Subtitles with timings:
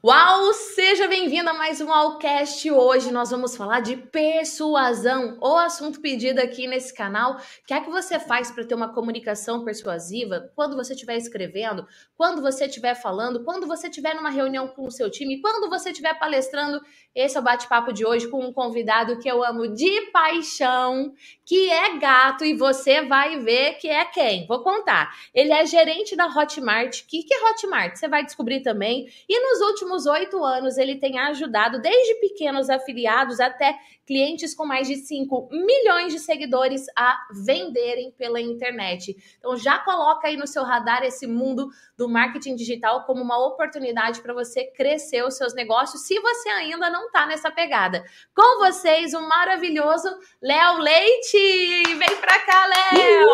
[0.00, 2.70] Uau, seja bem-vindo a mais um Allcast.
[2.70, 7.32] Hoje nós vamos falar de persuasão, o assunto pedido aqui nesse canal.
[7.32, 11.84] O que é que você faz para ter uma comunicação persuasiva quando você estiver escrevendo,
[12.16, 15.90] quando você estiver falando, quando você estiver numa reunião com o seu time, quando você
[15.90, 16.80] estiver palestrando?
[17.12, 21.12] Esse é o bate-papo de hoje com um convidado que eu amo de paixão,
[21.44, 24.46] que é gato e você vai ver que é quem.
[24.46, 25.12] Vou contar.
[25.34, 27.00] Ele é gerente da Hotmart.
[27.00, 27.96] O que, que é Hotmart?
[27.96, 29.08] Você vai descobrir também.
[29.28, 33.74] E nos últimos últimos oito anos, ele tem ajudado desde pequenos afiliados até
[34.06, 39.16] clientes com mais de 5 milhões de seguidores a venderem pela internet.
[39.38, 44.20] Então já coloca aí no seu radar esse mundo do marketing digital como uma oportunidade
[44.20, 48.04] para você crescer os seus negócios, se você ainda não está nessa pegada.
[48.34, 50.08] Com vocês, o maravilhoso
[50.42, 51.82] Léo Leite!
[51.96, 53.26] Vem para cá, Léo!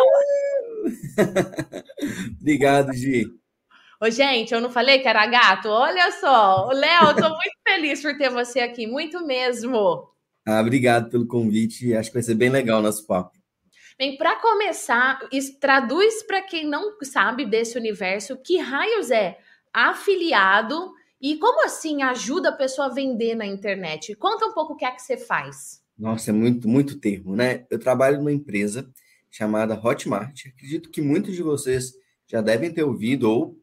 [2.41, 3.44] Obrigado, Gi.
[4.01, 5.69] Ô, gente, eu não falei que era gato?
[5.69, 10.09] Olha só, Léo, eu tô muito feliz por ter você aqui, muito mesmo.
[10.47, 13.33] Ah, obrigado pelo convite, acho que vai ser bem legal o nosso papo.
[13.97, 15.21] Bem, para começar,
[15.61, 19.39] traduz para quem não sabe desse universo, que raios é
[19.73, 24.15] afiliado e como assim ajuda a pessoa a vender na internet?
[24.17, 25.81] Conta um pouco o que é que você faz.
[25.97, 27.65] Nossa, é muito, muito termo, né?
[27.71, 28.91] Eu trabalho numa empresa
[29.31, 30.47] chamada Hotmart.
[30.47, 31.93] Acredito que muitos de vocês
[32.27, 33.57] já devem ter ouvido ou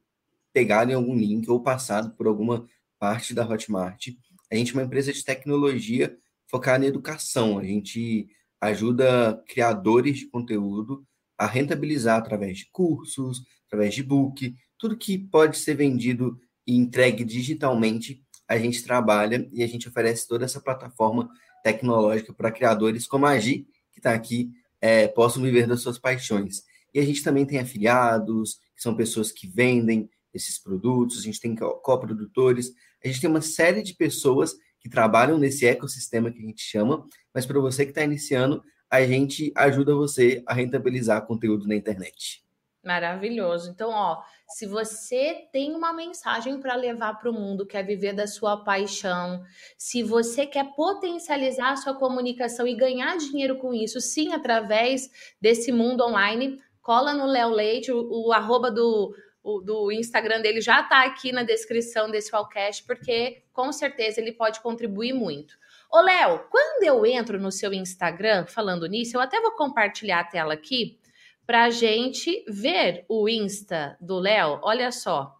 [0.53, 2.65] pegarem algum link ou passado por alguma
[2.99, 4.09] parte da Hotmart.
[4.51, 6.15] A gente é uma empresa de tecnologia
[6.47, 7.57] focada em educação.
[7.57, 8.27] A gente
[8.59, 11.05] ajuda criadores de conteúdo
[11.37, 17.23] a rentabilizar através de cursos, através de book, tudo que pode ser vendido e entregue
[17.23, 21.29] digitalmente, a gente trabalha e a gente oferece toda essa plataforma
[21.63, 26.63] tecnológica para criadores como a Gi, que está aqui, é, possam viver das suas paixões.
[26.93, 31.39] E a gente também tem afiliados, que são pessoas que vendem, esses produtos, a gente
[31.39, 32.71] tem coprodutores,
[33.03, 37.05] a gente tem uma série de pessoas que trabalham nesse ecossistema que a gente chama,
[37.33, 42.43] mas para você que está iniciando, a gente ajuda você a rentabilizar conteúdo na internet.
[42.83, 43.69] Maravilhoso.
[43.69, 48.25] Então, ó, se você tem uma mensagem para levar para o mundo, quer viver da
[48.25, 49.43] sua paixão,
[49.77, 55.09] se você quer potencializar a sua comunicação e ganhar dinheiro com isso, sim, através
[55.39, 60.61] desse mundo online, cola no Léo Leite, o, o arroba do o, do Instagram dele
[60.61, 65.55] já está aqui na descrição desse podcast, porque com certeza ele pode contribuir muito.
[65.91, 70.23] Ô, Léo, quando eu entro no seu Instagram, falando nisso, eu até vou compartilhar a
[70.23, 70.99] tela aqui
[71.45, 74.59] para a gente ver o Insta do Léo.
[74.63, 75.35] Olha só,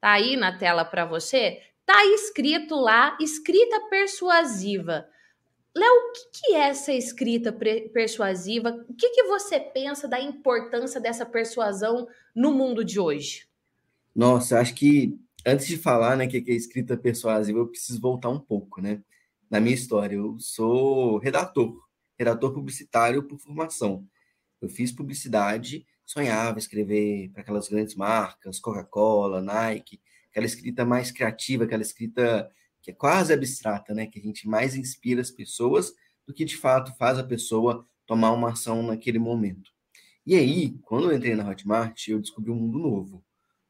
[0.00, 1.60] tá aí na tela para você.
[1.84, 5.08] Tá escrito lá, escrita persuasiva.
[5.78, 8.84] Léo, o que, que, é essa escrita persuasiva?
[8.88, 13.46] O que, que você pensa da importância dessa persuasão no mundo de hoje?
[14.12, 15.16] Nossa, acho que
[15.46, 19.00] antes de falar né, que é escrita persuasiva, eu preciso voltar um pouco, né?
[19.48, 21.80] Na minha história, eu sou redator,
[22.18, 24.04] redator publicitário por formação.
[24.60, 31.64] Eu fiz publicidade, sonhava escrever para aquelas grandes marcas, Coca-Cola, Nike, aquela escrita mais criativa,
[31.64, 32.50] aquela escrita
[32.82, 34.06] que é quase abstrata, né?
[34.06, 35.92] Que a gente mais inspira as pessoas
[36.26, 39.70] do que de fato faz a pessoa tomar uma ação naquele momento.
[40.26, 43.24] E aí, quando eu entrei na Hotmart, eu descobri um mundo novo.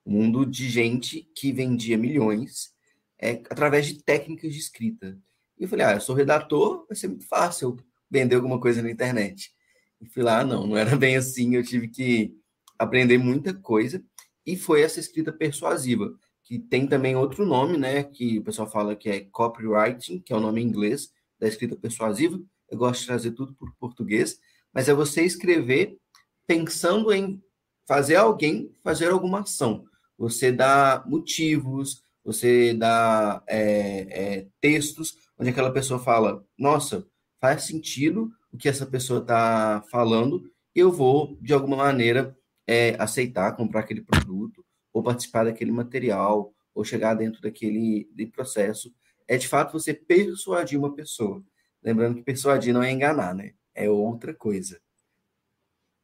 [0.05, 2.73] Um mundo de gente que vendia milhões
[3.19, 5.19] é, através de técnicas de escrita.
[5.59, 7.77] E eu falei, ah, eu sou redator, vai ser muito fácil
[8.11, 9.53] vender alguma coisa na internet.
[10.01, 12.37] E fui lá, não, não era bem assim, eu tive que
[12.79, 14.03] aprender muita coisa.
[14.47, 16.17] E foi essa escrita persuasiva
[16.49, 18.03] que tem também outro nome, né?
[18.03, 21.77] Que o pessoal fala que é copywriting, que é o nome em inglês da escrita
[21.77, 22.41] persuasiva.
[22.71, 24.41] Eu gosto de trazer tudo por português,
[24.73, 25.99] mas é você escrever
[26.47, 27.39] pensando em
[27.87, 29.85] fazer alguém fazer alguma ação.
[30.17, 34.07] Você dá motivos, você dá é,
[34.39, 37.07] é, textos onde aquela pessoa fala: Nossa,
[37.39, 42.35] faz sentido o que essa pessoa está falando, eu vou, de alguma maneira,
[42.67, 44.65] é, aceitar, comprar aquele produto
[44.99, 48.93] ou participar daquele material, ou chegar dentro daquele de processo,
[49.29, 51.43] é de fato você persuadir uma pessoa.
[51.81, 53.53] Lembrando que persuadir não é enganar, né?
[53.73, 54.81] É outra coisa.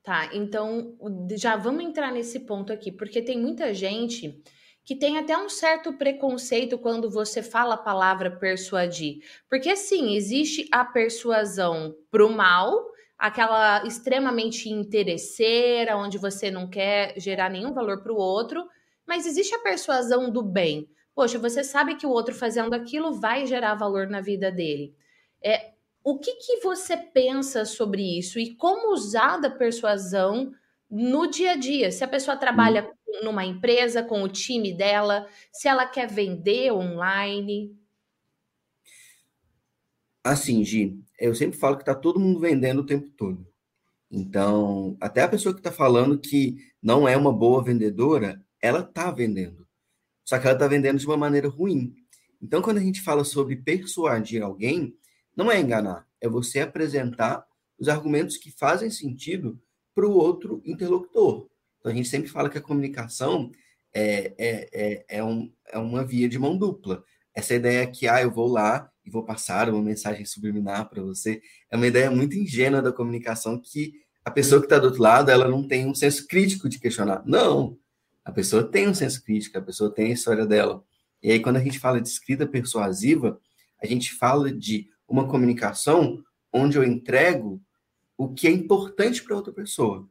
[0.05, 0.97] Tá, então
[1.37, 4.41] já vamos entrar nesse ponto aqui, porque tem muita gente
[4.85, 9.25] que tem até um certo preconceito quando você fala a palavra persuadir.
[9.49, 12.85] Porque sim, existe a persuasão pro mal,
[13.19, 18.69] aquela extremamente interesseira, onde você não quer gerar nenhum valor para o outro,
[19.07, 20.89] mas existe a persuasão do bem.
[21.15, 24.95] Poxa, você sabe que o outro fazendo aquilo vai gerar valor na vida dele.
[25.43, 25.73] É,
[26.03, 30.53] o que, que você pensa sobre isso e como usar da persuasão
[30.91, 31.91] no dia a dia.
[31.91, 33.25] Se a pessoa trabalha hum.
[33.25, 37.77] numa empresa com o time dela, se ela quer vender online.
[40.23, 43.47] Assim, Gi, eu sempre falo que está todo mundo vendendo o tempo todo.
[44.11, 49.11] Então, até a pessoa que está falando que não é uma boa vendedora, ela está
[49.11, 49.69] vendendo.
[50.25, 51.95] Só que ela está vendendo de uma maneira ruim.
[52.41, 54.97] Então, quando a gente fala sobre persuadir alguém,
[55.37, 57.45] não é enganar, é você apresentar
[57.79, 59.61] os argumentos que fazem sentido
[59.95, 61.47] para o outro interlocutor.
[61.79, 63.53] Então, a gente sempre fala que a comunicação
[63.93, 67.05] é, é, é, é, um, é uma via de mão dupla.
[67.35, 71.43] Essa ideia que, ah, eu vou lá e vou passar uma mensagem subliminar para você,
[71.71, 73.93] é uma ideia muito ingênua da comunicação que
[74.25, 77.23] a pessoa que está do outro lado, ela não tem um senso crítico de questionar.
[77.27, 77.77] Não,
[78.25, 80.83] a pessoa tem um senso crítico, a pessoa tem a história dela.
[81.23, 83.41] E aí, quando a gente fala de escrita persuasiva,
[83.83, 86.23] a gente fala de uma comunicação
[86.53, 87.61] onde eu entrego
[88.17, 90.09] o que é importante para outra pessoa.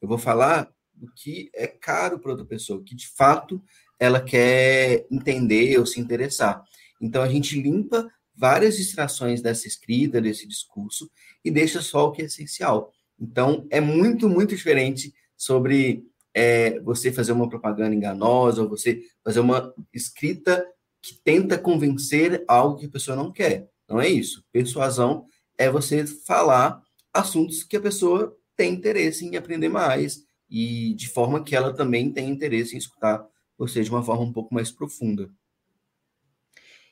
[0.00, 3.62] Eu vou falar do que é caro para outra pessoa, que de fato
[3.98, 6.64] ela quer entender ou se interessar.
[7.00, 11.10] Então, a gente limpa várias distrações dessa escrita, desse discurso,
[11.44, 12.92] e deixa só o que é essencial.
[13.18, 19.40] Então, é muito, muito diferente sobre é, você fazer uma propaganda enganosa, ou você fazer
[19.40, 20.66] uma escrita
[21.02, 23.70] que tenta convencer algo que a pessoa não quer.
[23.88, 24.44] Não é isso.
[24.52, 25.26] Persuasão
[25.58, 26.82] é você falar
[27.12, 32.12] assuntos que a pessoa tem interesse em aprender mais e de forma que ela também
[32.12, 33.26] tem interesse em escutar
[33.56, 35.30] você de uma forma um pouco mais profunda.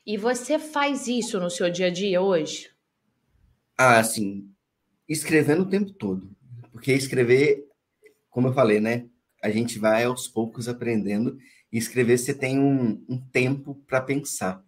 [0.05, 2.69] E você faz isso no seu dia a dia hoje?
[3.77, 4.49] Ah, sim
[5.09, 6.29] escrevendo o tempo todo.
[6.71, 7.65] Porque escrever,
[8.29, 9.09] como eu falei, né?
[9.41, 11.37] A gente vai aos poucos aprendendo.
[11.71, 14.63] E escrever você tem um, um tempo para pensar.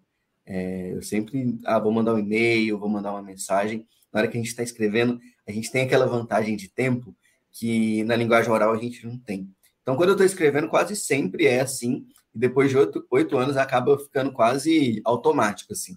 [0.46, 3.88] É, eu sempre, ah, vou mandar um e-mail, vou mandar uma mensagem.
[4.14, 7.16] Na hora que a gente está escrevendo, a gente tem aquela vantagem de tempo
[7.52, 9.50] que na linguagem oral a gente não tem.
[9.82, 12.06] Então, quando eu estou escrevendo, quase sempre é assim.
[12.34, 15.96] E depois de oito, oito anos, acaba ficando quase automático, assim.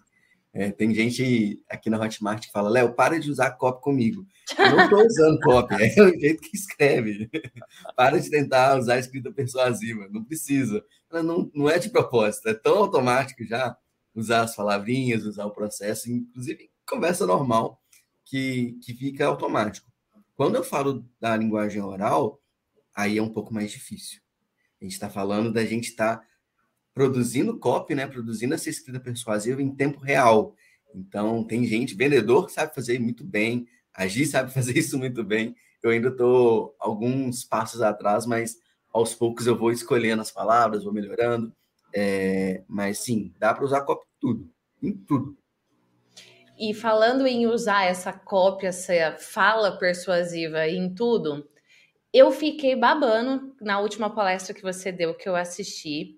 [0.54, 4.24] É, tem gente aqui na Hotmart que fala, Léo, para de usar copy comigo.
[4.56, 7.28] Eu não estou usando copy, é o jeito que escreve.
[7.96, 10.84] para de tentar usar escrita persuasiva, não precisa.
[11.10, 13.76] Não, não é de propósito, é tão automático já
[14.14, 17.82] usar as palavrinhas, usar o processo, inclusive conversa normal,
[18.24, 19.90] que, que fica automático.
[20.36, 22.40] Quando eu falo da linguagem oral,
[22.94, 24.20] aí é um pouco mais difícil.
[24.80, 26.26] A gente está falando da gente estar tá
[26.94, 28.06] produzindo copy, né?
[28.06, 30.54] Produzindo essa escrita persuasiva em tempo real.
[30.94, 35.54] Então, tem gente, vendedor que sabe fazer muito bem, agir sabe fazer isso muito bem.
[35.82, 38.56] Eu ainda estou alguns passos atrás, mas
[38.92, 41.52] aos poucos eu vou escolhendo as palavras, vou melhorando.
[41.92, 44.50] É, mas sim, dá para usar copy tudo,
[44.82, 45.36] em tudo.
[46.58, 51.48] E falando em usar essa cópia, essa fala persuasiva em tudo,
[52.12, 56.16] eu fiquei babando na última palestra que você deu, que eu assisti.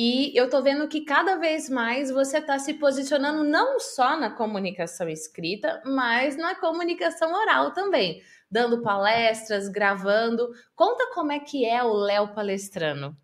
[0.00, 4.30] E eu tô vendo que cada vez mais você está se posicionando não só na
[4.30, 10.52] comunicação escrita, mas na comunicação oral também, dando palestras, gravando.
[10.76, 13.16] Conta como é que é o Léo palestrando.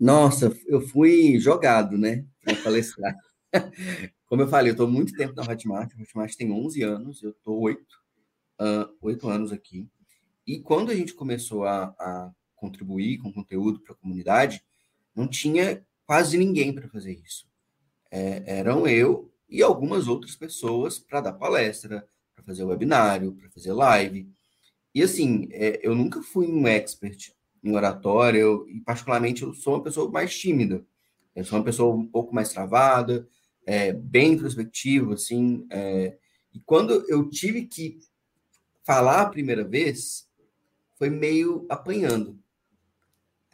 [0.00, 3.14] Nossa, eu fui jogado, né, para palestrar.
[4.24, 5.92] Como eu falei, eu estou muito tempo na Hotmart.
[5.92, 7.78] A Hotmart tem 11 anos, eu estou 8,
[8.62, 9.86] uh, 8 anos aqui.
[10.46, 14.64] E quando a gente começou a, a contribuir com conteúdo para a comunidade,
[15.16, 17.48] não tinha quase ninguém para fazer isso.
[18.10, 23.72] É, eram eu e algumas outras pessoas para dar palestra, para fazer webinário, para fazer
[23.72, 24.30] live.
[24.94, 27.32] E assim, é, eu nunca fui um expert
[27.64, 30.84] em oratória, eu, e particularmente eu sou uma pessoa mais tímida.
[31.34, 33.28] Eu sou uma pessoa um pouco mais travada,
[33.66, 35.66] é, bem introspectiva, assim.
[35.70, 36.16] É,
[36.54, 37.98] e quando eu tive que
[38.84, 40.28] falar a primeira vez,
[40.96, 42.38] foi meio apanhando.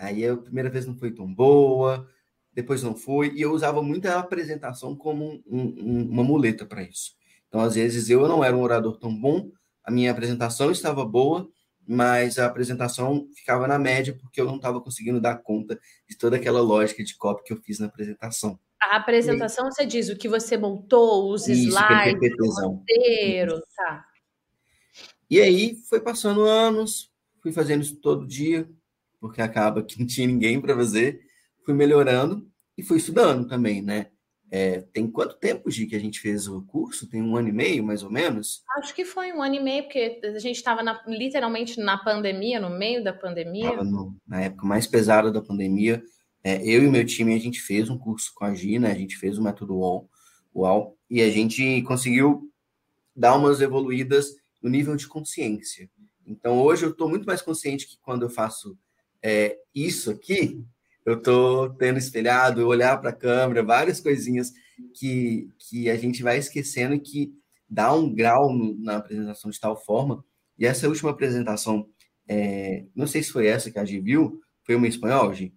[0.03, 2.09] Aí a primeira vez não foi tão boa,
[2.53, 6.83] depois não foi, e eu usava muito a apresentação como um, um, uma muleta para
[6.83, 7.13] isso.
[7.47, 9.53] Então, às vezes, eu não era um orador tão bom,
[9.85, 11.49] a minha apresentação estava boa,
[11.87, 15.79] mas a apresentação ficava na média porque eu não estava conseguindo dar conta
[16.09, 18.59] de toda aquela lógica de copy que eu fiz na apresentação.
[18.81, 24.05] A apresentação, você diz o que você montou, os isso, slides, o roteiro, tá.
[25.31, 28.69] E aí, foi passando anos, fui fazendo isso todo dia,
[29.23, 31.21] porque acaba que não tinha ninguém para fazer.
[31.65, 32.45] Fui melhorando
[32.77, 34.09] e fui estudando também, né?
[34.51, 37.09] É, tem quanto tempo, Gi, que a gente fez o curso?
[37.09, 38.65] Tem um ano e meio, mais ou menos?
[38.77, 42.69] Acho que foi um ano e meio, porque a gente estava literalmente na pandemia, no
[42.69, 43.83] meio da pandemia.
[43.85, 46.03] No, na época mais pesada da pandemia.
[46.43, 48.91] É, eu e meu time, a gente fez um curso com a Gi, né?
[48.91, 50.11] A gente fez o método UOL,
[50.53, 52.51] UOL e a gente conseguiu
[53.15, 55.89] dar umas evoluídas no nível de consciência.
[56.27, 58.77] Então, hoje eu estou muito mais consciente que quando eu faço
[59.23, 60.65] é, isso aqui,
[61.05, 64.53] eu estou tendo espelhado, olhar para a câmera, várias coisinhas
[64.95, 67.33] que, que a gente vai esquecendo e que
[67.69, 70.25] dá um grau na apresentação de tal forma.
[70.59, 71.89] E essa última apresentação,
[72.29, 75.55] é, não sei se foi essa que a Gi viu, foi uma em espanhol, Gi?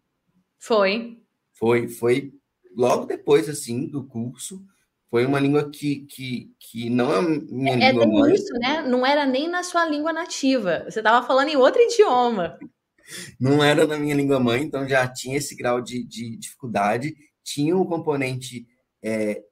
[0.57, 1.19] Foi.
[1.53, 2.33] Foi, foi
[2.75, 4.63] logo depois, assim, do curso.
[5.09, 8.33] Foi uma língua que, que, que não é minha é, língua é mãe.
[8.33, 8.81] isso, né?
[8.81, 10.83] Não era nem na sua língua nativa.
[10.89, 12.57] Você estava falando em outro idioma.
[13.39, 17.15] Não era na minha língua mãe, então já tinha esse grau de, de dificuldade.
[17.43, 18.67] Tinha um componente
[19.03, 19.43] é,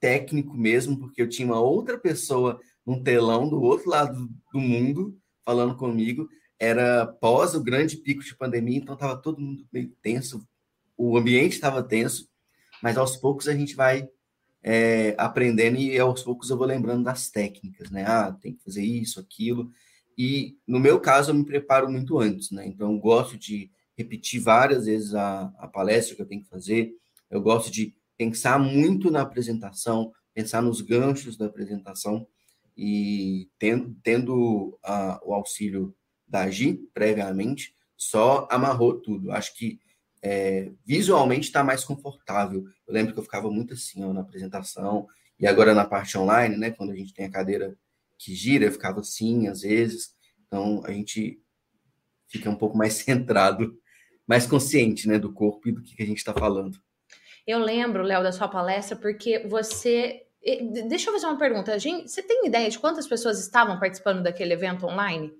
[0.00, 5.18] técnico mesmo, porque eu tinha uma outra pessoa num telão do outro lado do mundo
[5.44, 6.28] falando comigo.
[6.58, 10.46] Era pós o grande pico de pandemia, então estava todo mundo meio tenso,
[10.96, 12.28] o ambiente estava tenso,
[12.82, 14.08] mas aos poucos a gente vai
[14.62, 18.04] é, aprendendo e aos poucos eu vou lembrando das técnicas, né?
[18.04, 19.70] Ah, tem que fazer isso, aquilo.
[20.18, 22.66] E no meu caso, eu me preparo muito antes, né?
[22.66, 26.92] Então, gosto de repetir várias vezes a, a palestra que eu tenho que fazer,
[27.30, 32.26] eu gosto de pensar muito na apresentação, pensar nos ganchos da apresentação
[32.76, 35.94] e tendo, tendo a, o auxílio
[36.26, 39.30] da Agi previamente, só amarrou tudo.
[39.30, 39.78] Acho que
[40.20, 42.64] é, visualmente está mais confortável.
[42.86, 45.06] Eu lembro que eu ficava muito assim ó, na apresentação,
[45.38, 47.76] e agora na parte online, né, quando a gente tem a cadeira
[48.18, 50.14] que gira, eu ficava assim às vezes.
[50.46, 51.40] Então a gente
[52.26, 53.78] fica um pouco mais centrado,
[54.26, 56.78] mais consciente né, do corpo e do que, que a gente está falando.
[57.46, 60.26] Eu lembro, Léo, da sua palestra, porque você.
[60.86, 61.78] Deixa eu fazer uma pergunta.
[61.78, 65.32] Gente, você tem ideia de quantas pessoas estavam participando daquele evento online?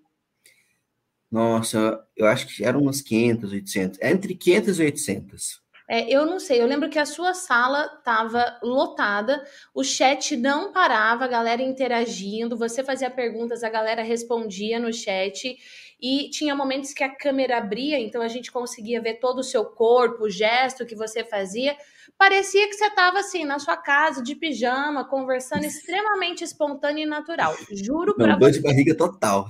[1.30, 4.00] Nossa, eu acho que eram umas 500, 800.
[4.00, 5.62] Entre 500 e 800.
[5.90, 9.42] É, eu não sei, eu lembro que a sua sala estava lotada,
[9.74, 15.56] o chat não parava, a galera interagindo, você fazia perguntas, a galera respondia no chat,
[16.00, 19.64] e tinha momentos que a câmera abria, então a gente conseguia ver todo o seu
[19.64, 21.74] corpo, o gesto que você fazia.
[22.16, 27.56] Parecia que você estava assim, na sua casa, de pijama, conversando extremamente espontâneo e natural.
[27.72, 28.38] Juro para você.
[28.38, 29.48] Dor de barriga total.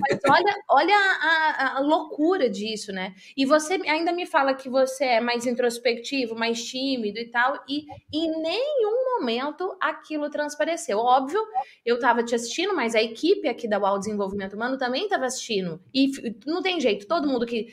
[0.00, 3.14] Mas olha, olha a, a, loucura disso, né?
[3.36, 7.84] E você ainda me fala que você é mais introspectivo, mais tímido e tal, e
[8.12, 10.98] em nenhum momento aquilo transpareceu.
[10.98, 11.40] Óbvio,
[11.84, 15.80] eu estava te assistindo, mas a equipe aqui da UAU Desenvolvimento Humano também estava assistindo.
[15.92, 16.10] E
[16.46, 17.68] não tem jeito, todo mundo que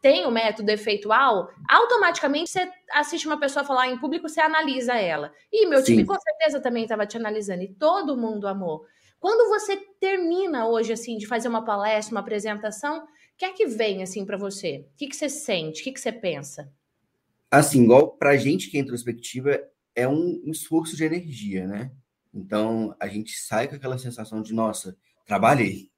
[0.00, 5.32] tem o método efeitual, automaticamente você assiste uma pessoa falar em público, você analisa ela.
[5.52, 5.92] E meu Sim.
[5.92, 8.86] time com certeza também estava te analisando, e todo mundo amou.
[9.20, 13.06] Quando você termina hoje, assim, de fazer uma palestra, uma apresentação, o
[13.36, 14.86] que é que vem, assim, para você?
[14.92, 15.80] O que, que você sente?
[15.80, 16.72] O que, que você pensa?
[17.50, 19.60] Assim, igual para gente que é introspectiva,
[19.94, 21.90] é um, um esforço de energia, né?
[22.32, 24.96] Então, a gente sai com aquela sensação de, nossa,
[25.26, 25.90] trabalhei.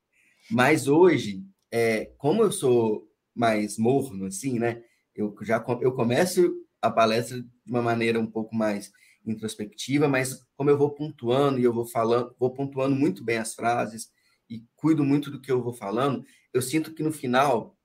[0.51, 4.83] Mas hoje, é, como eu sou mais morno, assim, né?
[5.15, 8.91] Eu já eu começo a palestra de uma maneira um pouco mais
[9.27, 13.55] introspectiva, mas como eu vou pontuando e eu vou falando, vou pontuando muito bem as
[13.55, 14.11] frases
[14.49, 17.77] e cuido muito do que eu vou falando, eu sinto que no final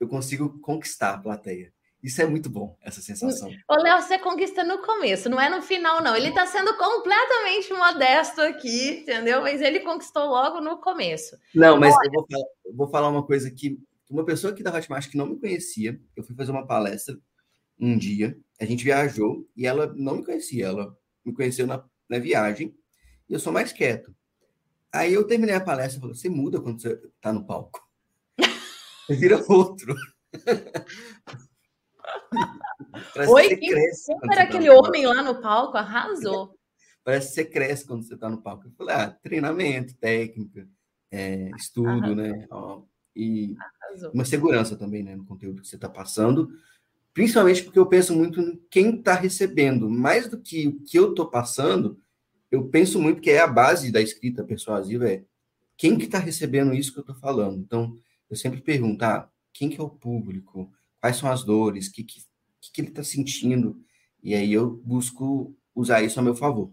[0.00, 1.72] eu consigo conquistar a plateia.
[2.02, 3.50] Isso é muito bom, essa sensação.
[3.66, 6.14] O Léo, você conquista no começo, não é no final, não.
[6.14, 9.40] Ele está sendo completamente modesto aqui, entendeu?
[9.40, 11.34] Mas ele conquistou logo no começo.
[11.54, 13.78] Não, mas eu vou, falar, eu vou falar uma coisa que
[14.10, 17.18] uma pessoa aqui da Hotmart que não me conhecia, eu fui fazer uma palestra
[17.78, 22.18] um dia, a gente viajou e ela não me conhecia, ela me conheceu na, na
[22.18, 22.74] viagem
[23.28, 24.14] e eu sou mais quieto.
[24.92, 27.82] Aí eu terminei a palestra e falei: você muda quando você está no palco.
[29.06, 29.94] Você vira outro.
[33.28, 35.76] Oi, que era tá aquele tá homem lá no palco?
[35.76, 36.56] Arrasou.
[37.04, 38.66] Parece que você cresce quando você está no palco.
[38.66, 40.66] Eu falei, ah, treinamento, técnica,
[41.10, 42.16] é, estudo, Arrasou.
[42.16, 42.46] né?
[42.50, 42.82] Ó,
[43.14, 44.10] e Arrasou.
[44.12, 45.14] uma segurança também, né?
[45.14, 46.48] No conteúdo que você está passando.
[47.14, 49.88] Principalmente porque eu penso muito em quem está recebendo.
[49.88, 51.98] Mais do que o que eu estou passando,
[52.50, 55.24] eu penso muito que é a base da escrita persuasiva, é
[55.76, 57.60] quem que está recebendo isso que eu estou falando.
[57.60, 57.96] Então,
[58.28, 60.70] eu sempre pergunto, ah, quem que é o público?
[61.00, 61.86] Quais são as dores?
[61.86, 62.20] O que, que,
[62.72, 63.80] que ele está sentindo?
[64.20, 66.72] E aí eu busco usar isso a meu favor.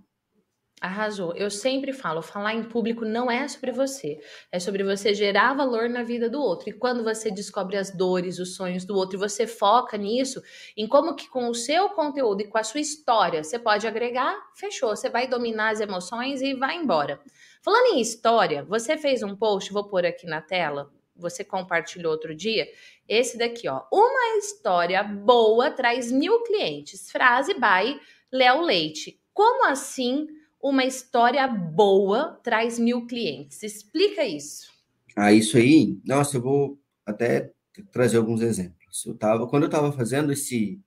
[0.82, 1.32] Arrasou.
[1.36, 4.20] Eu sempre falo, falar em público não é sobre você,
[4.52, 6.70] é sobre você gerar valor na vida do outro.
[6.70, 10.42] E quando você descobre as dores, os sonhos do outro e você foca nisso,
[10.76, 14.36] em como que com o seu conteúdo e com a sua história você pode agregar,
[14.56, 14.90] fechou.
[14.90, 17.22] Você vai dominar as emoções e vai embora.
[17.62, 22.34] Falando em história, você fez um post, vou pôr aqui na tela, você compartilhou outro
[22.34, 22.68] dia,
[23.08, 23.84] esse daqui, ó.
[23.94, 27.12] Uma história boa traz mil clientes.
[27.12, 28.00] Frase by
[28.32, 29.22] Léo Leite.
[29.32, 30.26] Como assim?
[30.62, 33.63] Uma história boa traz mil clientes.
[33.63, 34.72] Explica isso.
[35.15, 37.51] Ah, isso aí, nossa, eu vou até
[37.91, 39.06] trazer alguns exemplos.
[39.06, 40.80] Eu tava, quando eu estava fazendo esse,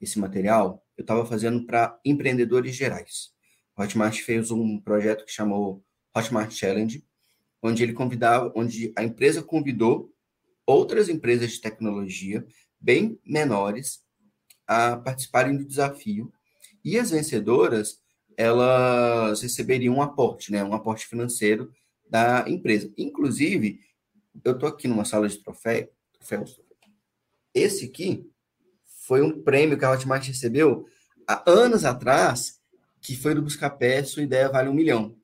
[0.00, 3.32] esse material, eu estava fazendo para empreendedores gerais.
[3.76, 5.82] O Hotmart fez um projeto que chamou
[6.16, 7.04] Hotmart Challenge,
[7.62, 10.12] onde ele convidava, onde a empresa convidou
[10.66, 12.46] outras empresas de tecnologia
[12.78, 14.04] bem menores
[14.66, 16.32] a participarem do desafio
[16.84, 18.03] e as vencedoras
[18.36, 21.72] elas receberiam um aporte, né, um aporte financeiro
[22.08, 22.92] da empresa.
[22.96, 23.80] Inclusive,
[24.44, 26.60] eu estou aqui numa sala de troféu, troféus.
[27.52, 28.28] Esse aqui
[29.06, 30.86] foi um prêmio que a Hotmart recebeu
[31.26, 32.60] há anos atrás,
[33.00, 35.16] que foi do Buscapé, sua ideia vale um milhão.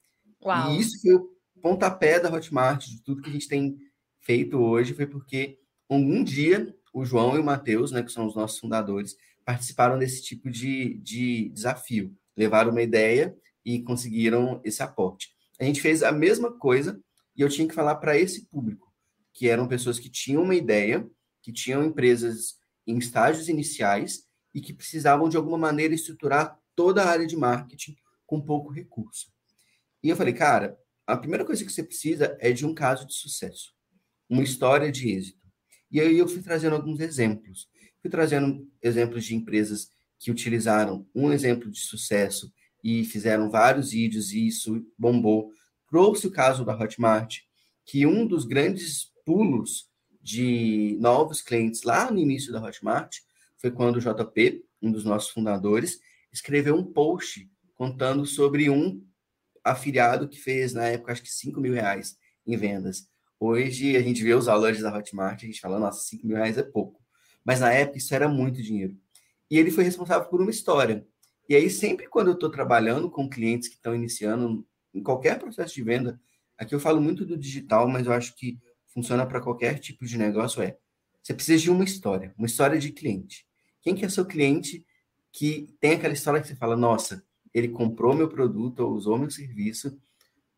[0.42, 0.72] Uau.
[0.72, 3.78] E isso foi o pontapé da Hotmart, de tudo que a gente tem
[4.20, 8.34] feito hoje, foi porque algum dia o João e o Matheus, né, que são os
[8.34, 12.14] nossos fundadores, participaram desse tipo de, de desafio.
[12.36, 15.28] Levaram uma ideia e conseguiram esse aporte.
[15.58, 17.00] A gente fez a mesma coisa
[17.36, 18.92] e eu tinha que falar para esse público,
[19.32, 21.08] que eram pessoas que tinham uma ideia,
[21.42, 22.54] que tinham empresas
[22.86, 27.94] em estágios iniciais e que precisavam de alguma maneira estruturar toda a área de marketing
[28.26, 29.32] com pouco recurso.
[30.02, 33.14] E eu falei, cara, a primeira coisa que você precisa é de um caso de
[33.14, 33.74] sucesso,
[34.28, 35.40] uma história de êxito.
[35.90, 37.68] E aí eu fui trazendo alguns exemplos.
[38.00, 39.90] Fui trazendo exemplos de empresas
[40.20, 42.52] que utilizaram um exemplo de sucesso
[42.84, 45.50] e fizeram vários vídeos e isso bombou.
[45.88, 47.38] Trouxe o caso da Hotmart,
[47.86, 49.88] que um dos grandes pulos
[50.22, 53.16] de novos clientes lá no início da Hotmart
[53.56, 55.98] foi quando o JP, um dos nossos fundadores,
[56.30, 59.02] escreveu um post contando sobre um
[59.64, 63.08] afiliado que fez, na época, acho que 5 mil reais em vendas.
[63.38, 66.58] Hoje, a gente vê os valores da Hotmart, a gente fala, nossa, 5 mil reais
[66.58, 67.02] é pouco.
[67.44, 68.94] Mas na época, isso era muito dinheiro.
[69.50, 71.06] E ele foi responsável por uma história.
[71.48, 74.64] E aí, sempre quando eu estou trabalhando com clientes que estão iniciando
[74.94, 76.20] em qualquer processo de venda,
[76.56, 78.58] aqui eu falo muito do digital, mas eu acho que
[78.92, 80.76] funciona para qualquer tipo de negócio, é
[81.22, 83.46] você precisa de uma história, uma história de cliente.
[83.82, 84.84] Quem que é seu cliente
[85.32, 89.30] que tem aquela história que você fala, nossa, ele comprou meu produto ou usou meu
[89.30, 89.98] serviço,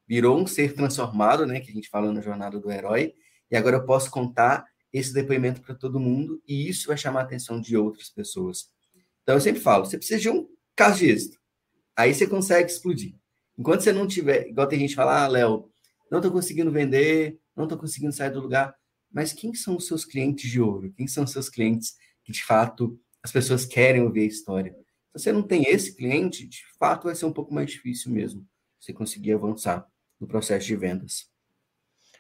[0.07, 3.15] virou um ser transformado, né, que a gente fala na jornada do herói,
[3.51, 7.25] e agora eu posso contar esse depoimento para todo mundo e isso vai chamar a
[7.25, 8.72] atenção de outras pessoas.
[9.23, 11.39] Então eu sempre falo, você precisa de um caso de êxito.
[11.97, 13.15] Aí você consegue explodir.
[13.59, 15.71] Enquanto você não tiver, igual tem gente que fala, ah, Léo,
[16.11, 18.75] não estou conseguindo vender, não estou conseguindo sair do lugar.
[19.11, 20.93] Mas quem são os seus clientes de ouro?
[20.97, 24.73] Quem são os seus clientes que de fato as pessoas querem ouvir a história?
[24.73, 28.47] Se você não tem esse cliente, de fato vai ser um pouco mais difícil mesmo
[28.81, 29.87] você conseguir avançar
[30.19, 31.31] no processo de vendas.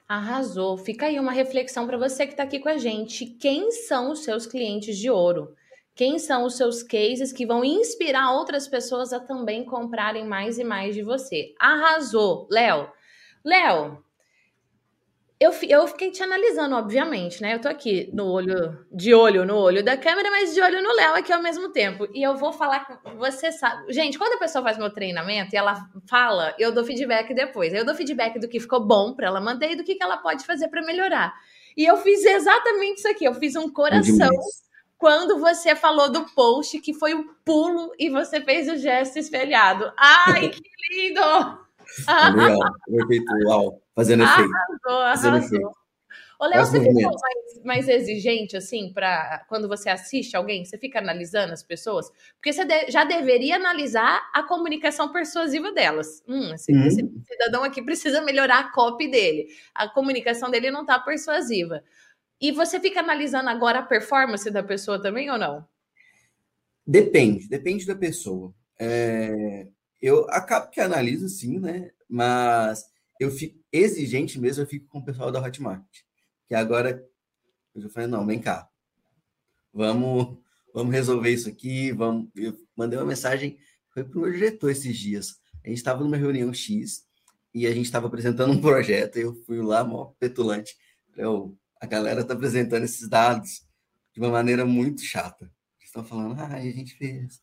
[0.06, 0.76] Arrasou.
[0.76, 3.26] Fica aí uma reflexão para você que está aqui com a gente.
[3.26, 5.54] Quem são os seus clientes de ouro?
[5.94, 10.64] Quem são os seus cases que vão inspirar outras pessoas a também comprarem mais e
[10.64, 11.54] mais de você?
[11.58, 12.90] Arrasou, Léo.
[13.44, 14.02] Léo,
[15.42, 17.54] eu, eu fiquei te analisando, obviamente, né?
[17.54, 20.94] Eu tô aqui no olho, de olho no olho da câmera, mas de olho no
[20.94, 22.08] Léo aqui ao mesmo tempo.
[22.14, 23.92] E eu vou falar com você sabe.
[23.92, 27.74] Gente, quando a pessoa faz meu treinamento e ela fala, eu dou feedback depois.
[27.74, 30.16] Eu dou feedback do que ficou bom para ela manter e do que, que ela
[30.16, 31.34] pode fazer para melhorar.
[31.76, 33.24] E eu fiz exatamente isso aqui.
[33.24, 34.30] Eu fiz um coração
[35.02, 39.92] quando você falou do post que foi um pulo e você fez o gesto espelhado.
[39.98, 40.62] Ai, que
[40.92, 41.20] lindo!
[42.36, 44.48] Legal, perfeito, uau, fazendo efeito.
[44.54, 45.74] Arrasou, fazendo arrasou.
[46.38, 51.00] Ô, Léo, você ficou mais, mais, exigente, assim, para quando você assiste alguém, você fica
[51.00, 52.08] analisando as pessoas?
[52.34, 56.22] Porque você de, já deveria analisar a comunicação persuasiva delas.
[56.28, 56.86] Hum, esse, uhum.
[56.86, 59.48] esse, cidadão aqui precisa melhorar a copy dele.
[59.74, 61.82] A comunicação dele não está persuasiva.
[62.42, 65.64] E você fica analisando agora a performance da pessoa também ou não?
[66.84, 68.52] Depende, depende da pessoa.
[68.80, 69.68] É,
[70.00, 71.92] eu acabo que analiso sim, né?
[72.08, 72.84] Mas
[73.20, 75.86] eu fico exigente mesmo, eu fico com o pessoal da Hotmart.
[76.48, 77.08] Que agora
[77.76, 78.68] eu já falei, não, vem cá.
[79.72, 80.36] Vamos,
[80.74, 82.28] vamos resolver isso aqui, vamos.
[82.34, 83.56] Eu mandei uma mensagem,
[83.90, 85.40] foi para o meu diretor esses dias.
[85.64, 87.06] A gente estava numa reunião X
[87.54, 90.76] e a gente estava apresentando um projeto, eu fui lá, mó petulante.
[91.16, 93.66] Eu, a galera está apresentando esses dados
[94.14, 95.52] de uma maneira muito chata.
[95.82, 97.42] Estão falando, ah, a gente fez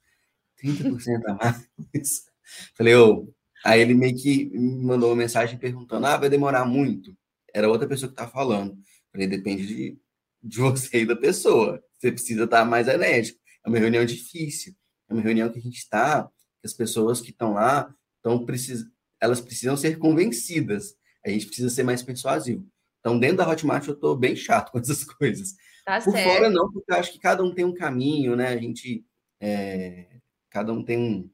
[0.63, 1.67] 30% a mais.
[2.73, 3.13] Falei, ô.
[3.13, 3.33] Oh.
[3.65, 7.15] Aí ele meio que me mandou uma mensagem perguntando: ah, vai demorar muito?
[7.53, 8.77] Era outra pessoa que tá falando.
[9.11, 9.99] Falei, depende de,
[10.41, 11.83] de você e da pessoa.
[11.99, 13.37] Você precisa estar mais enérgico.
[13.65, 14.73] É uma reunião difícil.
[15.09, 18.85] É uma reunião que a gente está, que as pessoas que estão lá estão precis...
[19.19, 20.95] elas precisam ser convencidas.
[21.25, 22.65] A gente precisa ser mais persuasivo.
[22.99, 25.55] Então, dentro da Hotmart, eu estou bem chato com essas coisas.
[25.85, 26.27] Tá Por certo.
[26.27, 28.49] fora, não, porque eu acho que cada um tem um caminho, né?
[28.49, 29.05] A gente.
[29.39, 30.07] É...
[30.49, 31.29] Cada um tem um,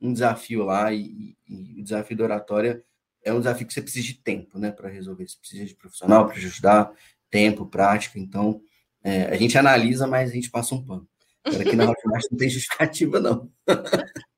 [0.00, 2.84] um desafio lá e, e, o desafio da oratória
[3.24, 5.28] é um desafio que você precisa de tempo, né, para resolver.
[5.28, 6.92] Você precisa de profissional para ajudar,
[7.30, 8.18] tempo, prática.
[8.18, 8.60] Então,
[9.02, 11.08] é, a gente analisa, mas a gente passa um pano.
[11.44, 13.50] Agora aqui na Hotmart não tem justificativa, não.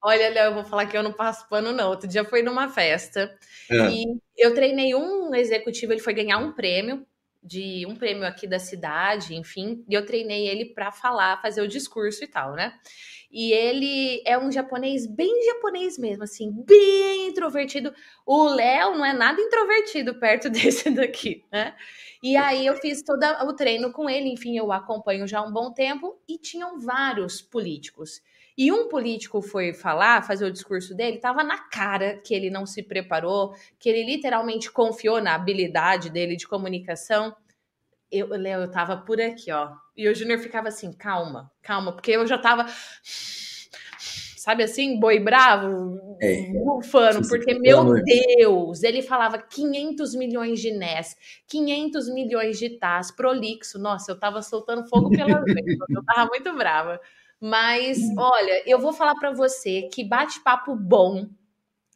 [0.03, 1.91] Olha, Léo, eu vou falar que eu não passo pano, não.
[1.91, 3.35] Outro dia foi numa festa
[3.71, 3.91] é.
[3.91, 4.05] e
[4.37, 7.07] eu treinei um executivo, ele foi ganhar um prêmio
[7.43, 11.69] de um prêmio aqui da cidade, enfim, e eu treinei ele para falar, fazer o
[11.69, 12.75] discurso e tal, né?
[13.31, 17.95] E ele é um japonês bem japonês mesmo, assim, bem introvertido.
[18.27, 21.75] O Léo não é nada introvertido perto desse daqui, né?
[22.23, 25.53] E aí eu fiz todo o treino com ele, enfim, eu acompanho já há um
[25.53, 28.21] bom tempo e tinham vários políticos.
[28.59, 32.67] E um político foi falar, fazer o discurso dele, estava na cara que ele não
[32.67, 37.35] se preparou, que ele literalmente confiou na habilidade dele de comunicação.
[38.11, 39.73] Eu, Léo, eu tava por aqui, ó.
[39.97, 42.67] E o Júnior ficava assim, calma, calma, porque eu já tava
[44.41, 46.51] sabe assim, boi bravo, é.
[46.55, 51.15] bufando, porque, meu Deus, ele falava 500 milhões de NES,
[51.47, 56.55] 500 milhões de TAS, prolixo, nossa, eu tava soltando fogo pelas veias, eu tava muito
[56.55, 56.99] brava.
[57.39, 61.27] Mas, olha, eu vou falar para você que bate-papo bom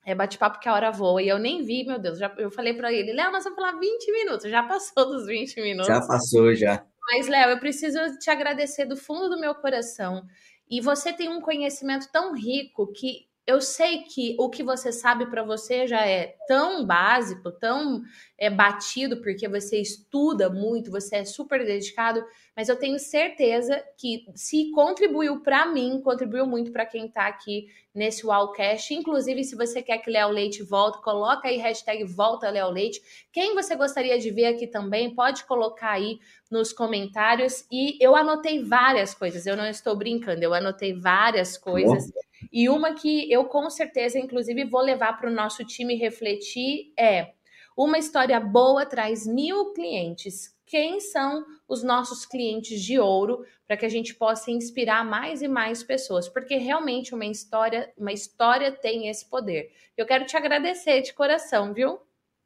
[0.05, 1.23] é bate-papo que a hora voa.
[1.23, 2.19] E eu nem vi, meu Deus.
[2.19, 4.51] Já, eu falei para ele, Léo, nós vamos falar 20 minutos.
[4.51, 5.87] Já passou dos 20 minutos.
[5.87, 6.85] Já passou, já.
[7.11, 10.27] Mas, Léo, eu preciso te agradecer do fundo do meu coração.
[10.68, 15.27] E você tem um conhecimento tão rico que eu sei que o que você sabe
[15.27, 18.03] para você já é tão básico, tão
[18.39, 22.25] é, batido, porque você estuda muito, você é super dedicado,
[22.57, 27.67] mas eu tenho certeza que se contribuiu para mim, contribuiu muito para quem está aqui
[27.95, 28.95] nesse Wallcast.
[28.95, 33.03] Inclusive, se você quer que Léo Leite volte, coloca aí hashtag volta Léo Leite.
[33.31, 36.19] Quem você gostaria de ver aqui também, pode colocar aí
[36.51, 37.67] nos comentários.
[37.71, 42.11] E eu anotei várias coisas, eu não estou brincando, eu anotei várias coisas.
[42.53, 47.33] E uma que eu com certeza, inclusive, vou levar para o nosso time refletir é:
[47.77, 50.55] uma história boa traz mil clientes.
[50.67, 55.49] Quem são os nossos clientes de ouro para que a gente possa inspirar mais e
[55.49, 56.29] mais pessoas?
[56.29, 59.71] Porque realmente uma história, uma história tem esse poder.
[59.97, 61.99] Eu quero te agradecer de coração, viu?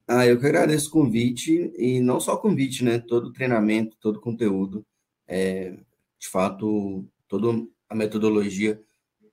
[0.07, 2.99] Ah, eu que agradeço o convite e não só o convite, né?
[2.99, 4.85] Todo o treinamento, todo conteúdo,
[5.27, 5.77] é,
[6.19, 7.49] de fato, toda
[7.89, 8.83] a metodologia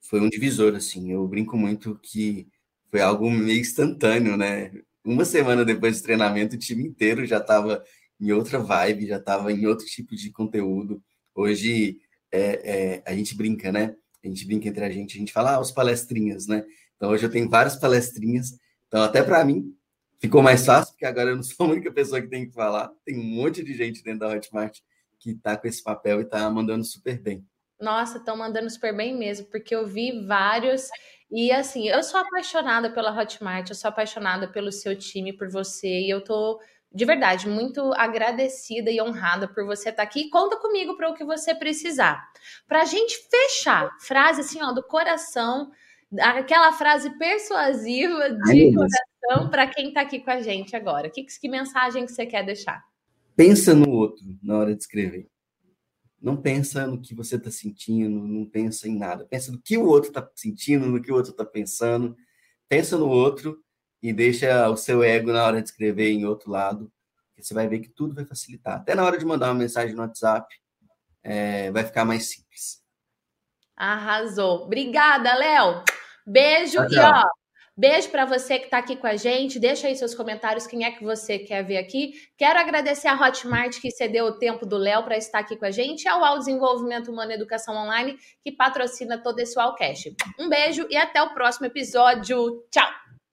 [0.10, 1.12] foi um divisor, assim.
[1.12, 2.48] Eu brinco muito que
[2.90, 4.72] foi algo meio instantâneo, né?
[5.04, 7.84] Uma semana depois do treinamento, o time inteiro já estava
[8.20, 11.02] em outra vibe, já estava em outro tipo de conteúdo.
[11.34, 12.00] Hoje
[12.32, 13.96] é, é, a gente brinca, né?
[14.24, 16.64] A gente brinca entre a gente, a gente fala, ah, os palestrinhas, né?
[16.96, 18.58] Então hoje eu tenho várias palestrinhas.
[18.88, 19.76] Então, até para mim,
[20.20, 22.90] ficou mais fácil, porque agora eu não sou a única pessoa que tem que falar.
[23.04, 24.80] Tem um monte de gente dentro da Hotmart
[25.20, 27.46] que está com esse papel e está mandando super bem.
[27.80, 30.90] Nossa, estão mandando super bem mesmo, porque eu vi vários.
[31.32, 35.88] E assim, eu sou apaixonada pela Hotmart, eu sou apaixonada pelo seu time, por você,
[35.88, 36.60] e eu tô
[36.94, 40.30] de verdade muito agradecida e honrada por você estar aqui.
[40.30, 42.26] Conta comigo para o que você precisar.
[42.66, 45.72] Para a gente fechar, frase assim, ó, do coração,
[46.22, 51.10] aquela frase persuasiva de Ai, coração para quem está aqui com a gente agora.
[51.10, 52.82] Que, que mensagem que você quer deixar?
[53.36, 55.28] Pensa no outro na hora de escrever.
[56.26, 59.26] Não pensa no que você está sentindo, não pensa em nada.
[59.26, 62.18] Pensa no que o outro está sentindo, no que o outro está pensando.
[62.68, 63.64] Pensa no outro
[64.02, 66.92] e deixa o seu ego na hora de escrever em outro lado.
[67.38, 68.78] Você vai ver que tudo vai facilitar.
[68.78, 70.48] Até na hora de mandar uma mensagem no WhatsApp,
[71.22, 72.82] é, vai ficar mais simples.
[73.78, 74.64] Arrasou.
[74.64, 75.84] Obrigada, Léo.
[76.26, 76.92] Beijo tchau.
[76.92, 77.24] e ó,
[77.78, 79.60] Beijo para você que está aqui com a gente.
[79.60, 82.14] Deixa aí seus comentários, quem é que você quer ver aqui.
[82.38, 85.72] Quero agradecer a Hotmart que cedeu o tempo do Léo para estar aqui com a
[85.72, 90.16] gente, ao Ao Desenvolvimento Humano e Educação Online, que patrocina todo esse Wallcast.
[90.40, 92.64] Um beijo e até o próximo episódio.
[92.72, 93.05] Tchau!